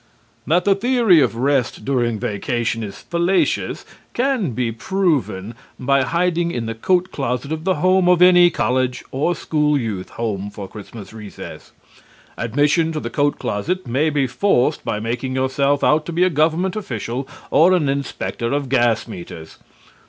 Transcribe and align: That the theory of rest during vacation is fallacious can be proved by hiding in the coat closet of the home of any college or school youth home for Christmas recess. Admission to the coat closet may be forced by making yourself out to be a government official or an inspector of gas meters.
That 0.47 0.65
the 0.65 0.73
theory 0.73 1.21
of 1.21 1.35
rest 1.35 1.85
during 1.85 2.17
vacation 2.17 2.81
is 2.81 2.97
fallacious 2.97 3.85
can 4.15 4.53
be 4.53 4.71
proved 4.71 5.53
by 5.79 6.01
hiding 6.01 6.49
in 6.49 6.65
the 6.65 6.73
coat 6.73 7.11
closet 7.11 7.51
of 7.51 7.65
the 7.65 7.75
home 7.75 8.09
of 8.09 8.19
any 8.19 8.49
college 8.49 9.03
or 9.11 9.35
school 9.35 9.77
youth 9.77 10.09
home 10.09 10.49
for 10.49 10.67
Christmas 10.67 11.13
recess. 11.13 11.71
Admission 12.35 12.91
to 12.93 12.99
the 12.99 13.11
coat 13.11 13.37
closet 13.37 13.85
may 13.85 14.09
be 14.09 14.25
forced 14.25 14.83
by 14.83 14.99
making 14.99 15.35
yourself 15.35 15.83
out 15.83 16.07
to 16.07 16.11
be 16.11 16.23
a 16.23 16.31
government 16.31 16.75
official 16.75 17.27
or 17.51 17.73
an 17.75 17.87
inspector 17.87 18.53
of 18.53 18.69
gas 18.69 19.07
meters. 19.07 19.59